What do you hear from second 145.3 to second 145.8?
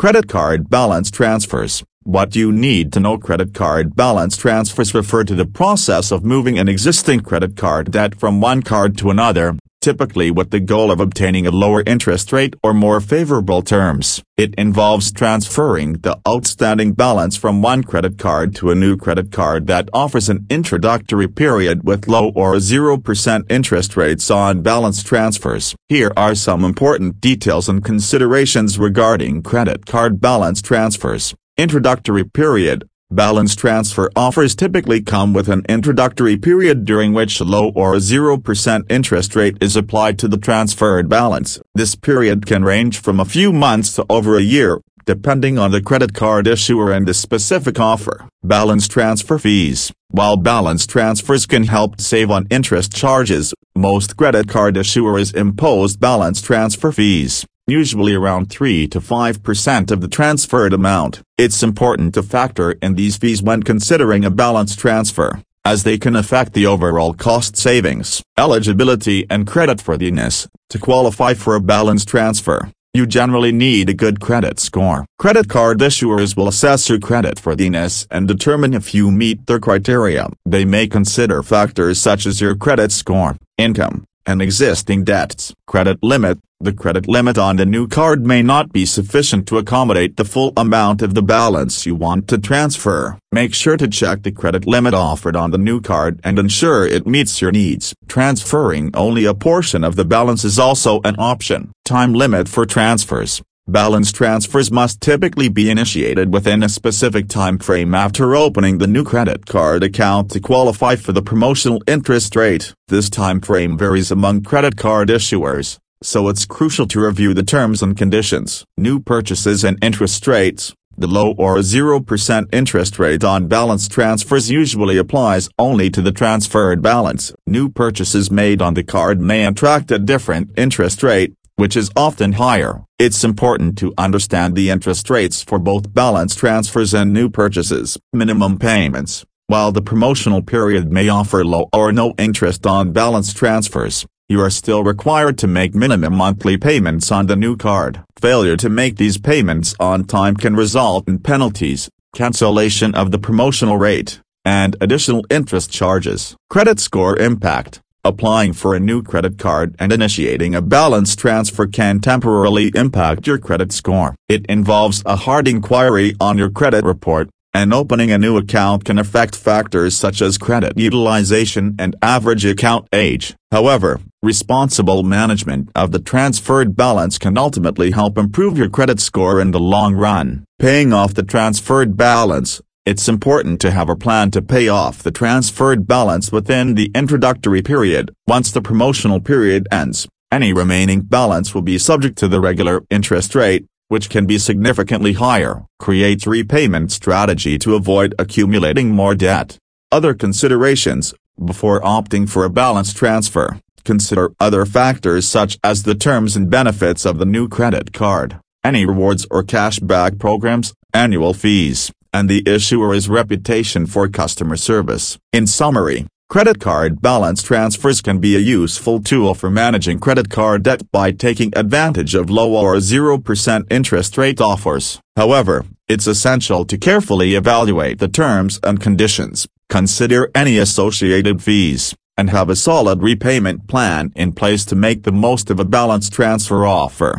to make